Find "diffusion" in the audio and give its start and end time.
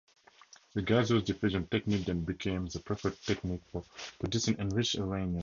1.25-1.67